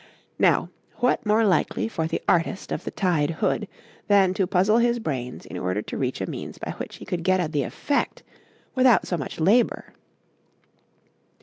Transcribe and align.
Now 0.39 0.71
what 0.95 1.23
more 1.27 1.45
likely 1.45 1.87
for 1.87 2.07
the 2.07 2.23
artist 2.27 2.71
of 2.71 2.85
the 2.85 2.89
tied 2.89 3.29
hood 3.29 3.67
than 4.07 4.33
to 4.33 4.47
puzzle 4.47 4.79
his 4.79 4.97
brains 4.97 5.45
in 5.45 5.59
order 5.59 5.83
to 5.83 5.95
reach 5.95 6.21
a 6.21 6.25
means 6.27 6.57
by 6.57 6.71
which 6.71 6.95
he 6.95 7.05
could 7.05 7.23
get 7.23 7.39
at 7.39 7.51
the 7.51 7.61
effect 7.61 8.23
without 8.73 9.07
so 9.07 9.15
much 9.15 9.39
labour! 9.39 9.93